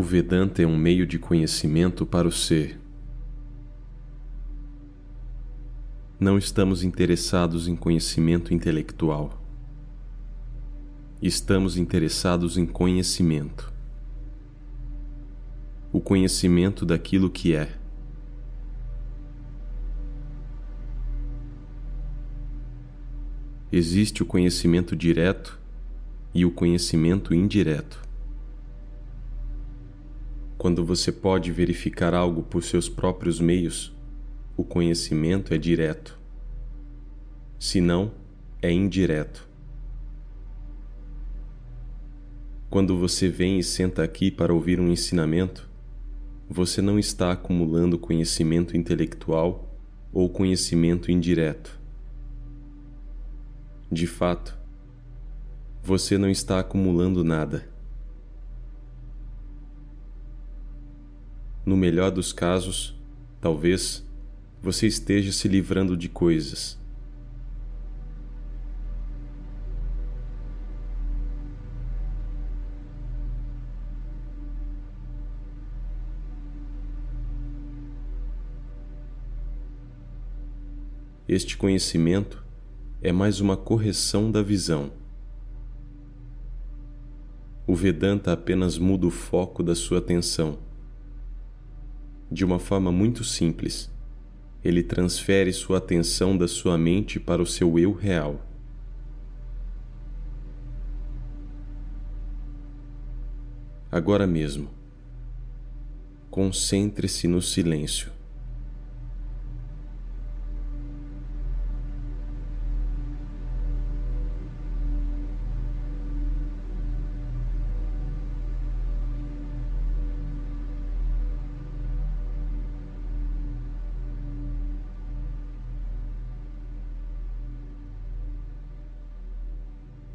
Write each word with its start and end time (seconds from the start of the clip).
O 0.00 0.02
Vedanta 0.02 0.62
é 0.62 0.66
um 0.66 0.78
meio 0.78 1.06
de 1.06 1.18
conhecimento 1.18 2.06
para 2.06 2.26
o 2.26 2.32
ser. 2.32 2.80
Não 6.18 6.38
estamos 6.38 6.82
interessados 6.82 7.68
em 7.68 7.76
conhecimento 7.76 8.54
intelectual. 8.54 9.38
Estamos 11.20 11.76
interessados 11.76 12.56
em 12.56 12.64
conhecimento. 12.64 13.70
O 15.92 16.00
conhecimento 16.00 16.86
daquilo 16.86 17.28
que 17.28 17.54
é. 17.54 17.70
Existe 23.70 24.22
o 24.22 24.26
conhecimento 24.26 24.96
direto 24.96 25.60
e 26.32 26.46
o 26.46 26.50
conhecimento 26.50 27.34
indireto. 27.34 28.08
Quando 30.60 30.84
você 30.84 31.10
pode 31.10 31.50
verificar 31.50 32.12
algo 32.12 32.42
por 32.42 32.62
seus 32.62 32.86
próprios 32.86 33.40
meios, 33.40 33.96
o 34.58 34.62
conhecimento 34.62 35.54
é 35.54 35.56
direto. 35.56 36.18
Se 37.58 37.80
não, 37.80 38.12
é 38.60 38.70
indireto. 38.70 39.48
Quando 42.68 42.98
você 42.98 43.26
vem 43.26 43.58
e 43.58 43.62
senta 43.62 44.02
aqui 44.02 44.30
para 44.30 44.52
ouvir 44.52 44.78
um 44.78 44.88
ensinamento, 44.88 45.66
você 46.46 46.82
não 46.82 46.98
está 46.98 47.32
acumulando 47.32 47.98
conhecimento 47.98 48.76
intelectual 48.76 49.74
ou 50.12 50.28
conhecimento 50.28 51.10
indireto. 51.10 51.80
De 53.90 54.06
fato, 54.06 54.58
você 55.82 56.18
não 56.18 56.28
está 56.28 56.60
acumulando 56.60 57.24
nada. 57.24 57.69
No 61.64 61.76
melhor 61.76 62.10
dos 62.10 62.32
casos, 62.32 62.98
talvez 63.38 64.02
você 64.62 64.86
esteja 64.86 65.30
se 65.30 65.46
livrando 65.46 65.94
de 65.94 66.08
coisas. 66.08 66.78
Este 81.28 81.56
conhecimento 81.56 82.42
é 83.02 83.12
mais 83.12 83.38
uma 83.38 83.56
correção 83.56 84.32
da 84.32 84.42
visão. 84.42 84.90
O 87.66 87.74
Vedanta 87.76 88.32
apenas 88.32 88.78
muda 88.78 89.06
o 89.06 89.10
foco 89.10 89.62
da 89.62 89.74
sua 89.74 89.98
atenção 89.98 90.69
de 92.30 92.44
uma 92.44 92.58
forma 92.58 92.92
muito 92.92 93.24
simples. 93.24 93.90
Ele 94.62 94.82
transfere 94.82 95.52
sua 95.52 95.78
atenção 95.78 96.36
da 96.36 96.46
sua 96.46 96.76
mente 96.78 97.18
para 97.18 97.42
o 97.42 97.46
seu 97.46 97.78
eu 97.78 97.92
real. 97.92 98.46
Agora 103.90 104.26
mesmo, 104.26 104.70
concentre-se 106.30 107.26
no 107.26 107.42
silêncio. 107.42 108.19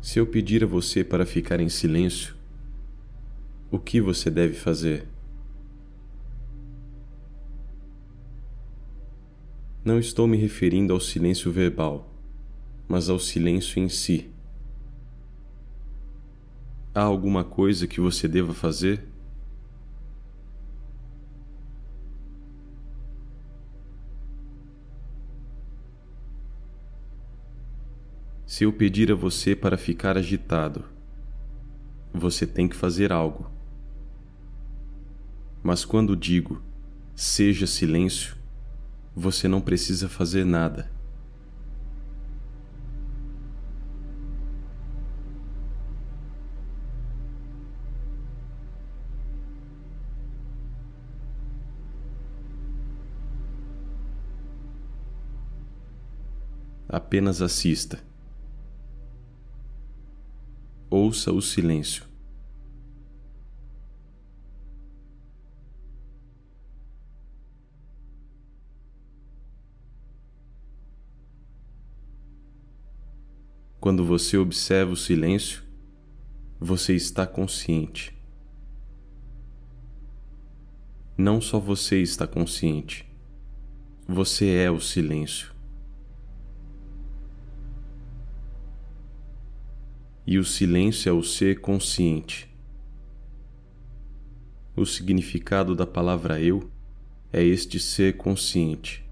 Se 0.00 0.18
eu 0.18 0.26
pedir 0.26 0.64
a 0.64 0.66
você 0.66 1.04
para 1.04 1.26
ficar 1.26 1.60
em 1.60 1.68
silêncio, 1.68 2.34
o 3.70 3.78
que 3.78 4.00
você 4.00 4.30
deve 4.30 4.54
fazer? 4.54 5.06
Não 9.84 9.98
estou 9.98 10.26
me 10.26 10.38
referindo 10.38 10.94
ao 10.94 11.00
silêncio 11.00 11.52
verbal, 11.52 12.10
mas 12.88 13.10
ao 13.10 13.18
silêncio 13.18 13.78
em 13.78 13.90
si. 13.90 14.30
Há 16.94 17.02
alguma 17.02 17.44
coisa 17.44 17.86
que 17.86 18.00
você 18.00 18.26
deva 18.26 18.54
fazer? 18.54 19.09
Se 28.50 28.64
eu 28.64 28.72
pedir 28.72 29.12
a 29.12 29.14
você 29.14 29.54
para 29.54 29.78
ficar 29.78 30.16
agitado, 30.16 30.84
você 32.12 32.44
tem 32.44 32.68
que 32.68 32.74
fazer 32.74 33.12
algo. 33.12 33.48
Mas 35.62 35.84
quando 35.84 36.16
digo 36.16 36.60
seja 37.14 37.64
silêncio, 37.64 38.36
você 39.14 39.46
não 39.46 39.60
precisa 39.60 40.08
fazer 40.08 40.44
nada. 40.44 40.90
Apenas 56.88 57.40
assista. 57.40 58.09
Ouça 60.90 61.32
o 61.32 61.40
silêncio. 61.40 62.04
Quando 73.80 74.04
você 74.04 74.36
observa 74.36 74.92
o 74.92 74.96
silêncio, 74.96 75.62
você 76.58 76.94
está 76.94 77.26
consciente. 77.26 78.14
Não 81.16 81.40
só 81.40 81.58
você 81.58 82.02
está 82.02 82.26
consciente, 82.26 83.06
você 84.06 84.48
é 84.48 84.70
o 84.70 84.80
silêncio. 84.80 85.59
E 90.30 90.38
o 90.38 90.44
silêncio 90.44 91.10
é 91.10 91.12
o 91.12 91.24
ser 91.24 91.60
consciente. 91.60 92.48
O 94.76 94.86
significado 94.86 95.74
da 95.74 95.84
palavra 95.84 96.40
eu 96.40 96.70
é 97.32 97.42
este 97.42 97.80
ser 97.80 98.16
consciente. 98.16 99.04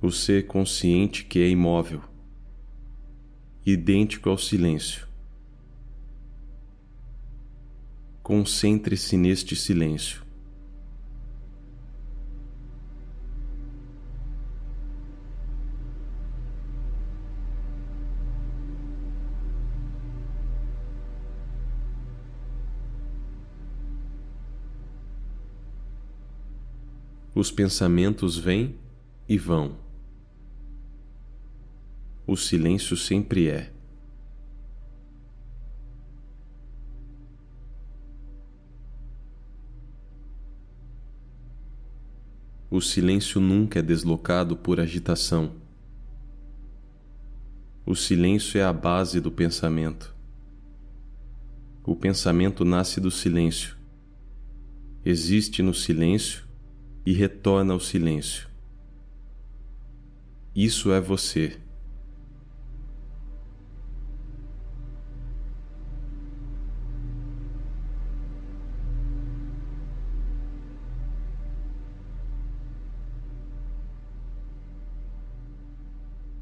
O 0.00 0.10
ser 0.10 0.46
consciente 0.46 1.26
que 1.26 1.40
é 1.40 1.50
imóvel, 1.50 2.00
idêntico 3.66 4.30
ao 4.30 4.38
silêncio. 4.38 5.06
Concentre-se 8.22 9.18
neste 9.18 9.54
silêncio. 9.54 10.29
Os 27.32 27.48
pensamentos 27.52 28.36
vêm 28.36 28.74
e 29.28 29.38
vão. 29.38 29.76
O 32.26 32.36
silêncio 32.36 32.96
sempre 32.96 33.48
é. 33.48 33.72
O 42.68 42.80
silêncio 42.80 43.40
nunca 43.40 43.78
é 43.78 43.82
deslocado 43.82 44.56
por 44.56 44.80
agitação. 44.80 45.54
O 47.86 47.94
silêncio 47.94 48.58
é 48.58 48.64
a 48.64 48.72
base 48.72 49.20
do 49.20 49.30
pensamento. 49.30 50.14
O 51.84 51.94
pensamento 51.94 52.64
nasce 52.64 53.00
do 53.00 53.10
silêncio. 53.10 53.76
Existe 55.04 55.62
no 55.62 55.72
silêncio 55.72 56.49
e 57.04 57.12
retorna 57.12 57.72
ao 57.72 57.80
silêncio. 57.80 58.48
Isso 60.54 60.92
é 60.92 61.00
você. 61.00 61.56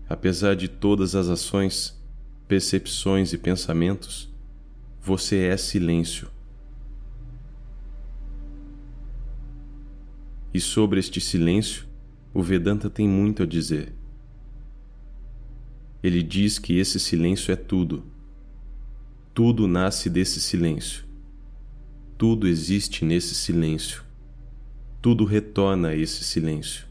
Apesar 0.08 0.56
de 0.56 0.68
todas 0.68 1.14
as 1.14 1.28
ações, 1.28 1.94
percepções 2.48 3.34
e 3.34 3.38
pensamentos, 3.38 4.28
você 5.00 5.44
é 5.44 5.56
silêncio. 5.56 6.37
E 10.52 10.60
sobre 10.60 10.98
este 10.98 11.20
silêncio, 11.20 11.86
o 12.32 12.42
Vedanta 12.42 12.88
tem 12.88 13.06
muito 13.06 13.42
a 13.42 13.46
dizer. 13.46 13.92
Ele 16.02 16.22
diz 16.22 16.58
que 16.58 16.78
esse 16.78 16.98
silêncio 16.98 17.52
é 17.52 17.56
tudo. 17.56 18.04
Tudo 19.34 19.68
nasce 19.68 20.08
desse 20.08 20.40
silêncio. 20.40 21.04
Tudo 22.16 22.48
existe 22.48 23.04
nesse 23.04 23.34
silêncio. 23.34 24.02
Tudo 25.00 25.24
retorna 25.24 25.88
a 25.88 25.96
esse 25.96 26.24
silêncio. 26.24 26.87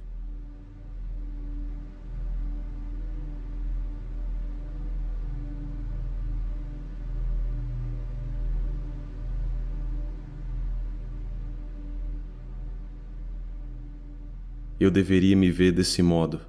Eu 14.80 14.92
deveria 14.92 15.36
me 15.36 15.50
ver 15.50 15.72
desse 15.72 16.04
modo, 16.04 16.42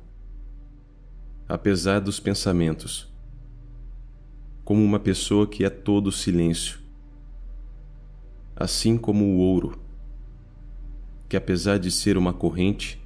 apesar 1.48 1.98
dos 2.00 2.20
pensamentos, 2.20 3.10
como 4.64 4.84
uma 4.84 5.00
pessoa 5.00 5.46
que 5.46 5.64
é 5.64 5.70
todo 5.70 6.12
silêncio, 6.12 6.78
assim 8.54 8.98
como 8.98 9.24
o 9.24 9.38
ouro, 9.38 9.80
que 11.26 11.36
apesar 11.36 11.78
de 11.78 11.90
ser 11.90 12.18
uma 12.18 12.34
corrente, 12.34 13.00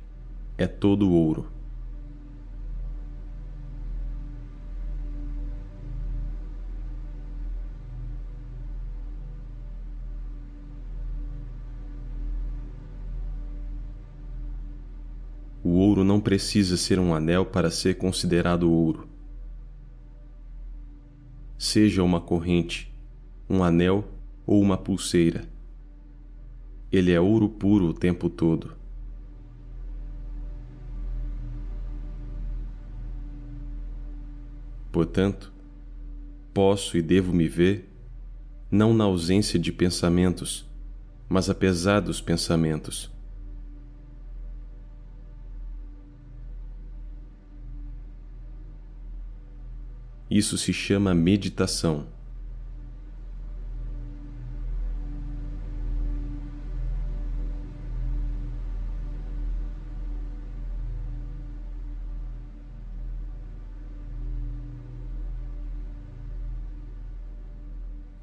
é 0.59 0.67
todo 0.67 1.11
ouro. 1.11 1.51
Ouro 15.93 16.05
não 16.05 16.19
precisa 16.19 16.79
ser 16.79 16.99
um 16.99 17.15
anel 17.15 17.45
para 17.45 17.71
ser 17.71 17.99
considerado 17.99 18.71
ouro. 18.71 19.07
Seja 21.59 22.03
uma 22.03 22.19
corrente, 22.19 22.91
um 23.49 23.63
anel 23.63 24.09
ou 24.47 24.61
uma 24.63 24.79
pulseira. 24.79 25.45
Ele 26.91 27.13
é 27.13 27.21
ouro 27.21 27.47
puro 27.47 27.89
o 27.89 27.95
tempo 27.95 28.31
todo. 28.31 28.75
Portanto, 34.91 35.53
posso 36.55 36.97
e 36.97 37.03
devo 37.03 37.35
me 37.35 37.49
ver 37.49 37.89
não 38.71 38.95
na 38.95 39.05
ausência 39.05 39.59
de 39.59 39.71
pensamentos, 39.71 40.67
mas 41.29 41.51
apesar 41.51 42.01
dos 42.01 42.21
pensamentos. 42.21 43.11
Isso 50.35 50.57
se 50.57 50.73
chama 50.73 51.13
meditação. 51.13 52.07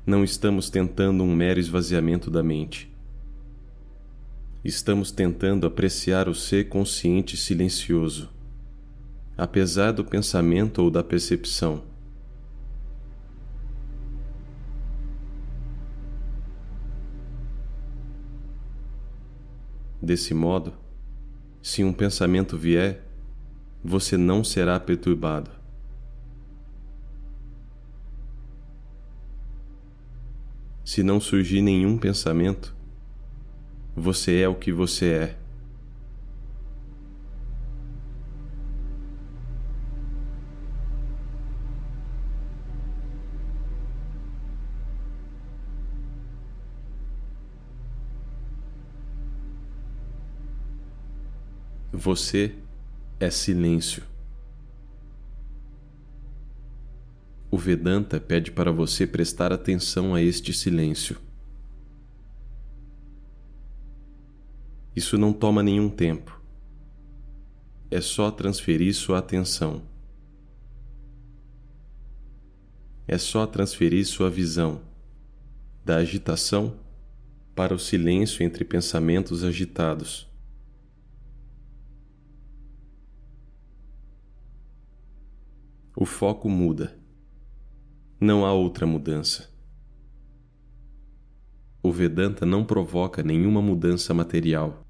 Não 0.03 0.23
estamos 0.23 0.71
tentando 0.71 1.23
um 1.23 1.31
mero 1.31 1.59
esvaziamento 1.59 2.31
da 2.31 2.41
mente. 2.41 2.91
Estamos 4.65 5.11
tentando 5.11 5.67
apreciar 5.67 6.27
o 6.27 6.33
ser 6.33 6.69
consciente 6.69 7.37
silencioso, 7.37 8.31
apesar 9.37 9.91
do 9.91 10.03
pensamento 10.03 10.81
ou 10.81 10.89
da 10.89 11.03
percepção. 11.03 11.87
Desse 20.09 20.33
modo, 20.33 20.73
se 21.61 21.83
um 21.83 21.93
pensamento 21.93 22.57
vier, 22.57 23.05
você 23.83 24.17
não 24.17 24.43
será 24.43 24.79
perturbado. 24.79 25.51
Se 30.83 31.03
não 31.03 31.21
surgir 31.21 31.61
nenhum 31.61 31.95
pensamento, 31.95 32.75
você 33.95 34.39
é 34.39 34.49
o 34.49 34.55
que 34.55 34.71
você 34.73 35.05
é. 35.11 35.37
Você 52.01 52.55
é 53.19 53.29
silêncio. 53.29 54.03
O 57.51 57.57
Vedanta 57.57 58.21
pede 58.21 58.53
para 58.53 58.71
você 58.71 59.05
prestar 59.05 59.51
atenção 59.51 60.15
a 60.15 60.21
este 60.21 60.53
silêncio. 60.53 61.19
Isso 64.95 65.17
não 65.17 65.33
toma 65.33 65.61
nenhum 65.61 65.89
tempo. 65.89 66.41
É 67.91 67.99
só 67.99 68.31
transferir 68.31 68.95
sua 68.95 69.17
atenção. 69.17 69.81
É 73.05 73.17
só 73.17 73.45
transferir 73.45 74.07
sua 74.07 74.29
visão 74.29 74.79
da 75.83 75.97
agitação 75.97 76.79
para 77.53 77.73
o 77.75 77.79
silêncio 77.79 78.41
entre 78.41 78.63
pensamentos 78.63 79.43
agitados. 79.43 80.28
O 86.01 86.05
foco 86.05 86.47
muda. 86.47 86.97
Não 88.21 88.45
há 88.45 88.53
outra 88.53 88.85
mudança. 88.85 89.53
O 91.83 91.91
Vedanta 91.91 92.45
não 92.45 92.63
provoca 92.63 93.21
nenhuma 93.21 93.61
mudança 93.61 94.13
material, 94.13 94.81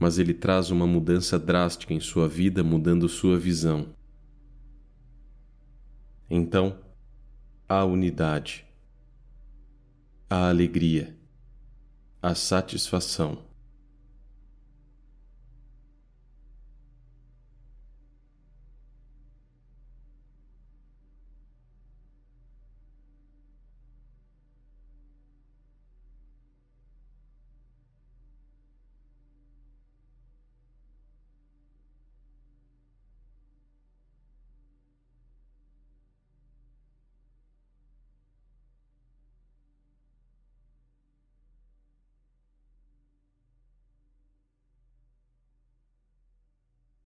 mas 0.00 0.18
ele 0.18 0.34
traz 0.34 0.72
uma 0.72 0.88
mudança 0.88 1.38
drástica 1.38 1.94
em 1.94 2.00
sua 2.00 2.26
vida, 2.28 2.64
mudando 2.64 3.08
sua 3.08 3.38
visão. 3.38 3.94
Então, 6.28 6.76
há 7.68 7.84
unidade, 7.84 8.66
há 10.28 10.48
alegria, 10.48 11.16
há 12.20 12.34
satisfação 12.34 13.51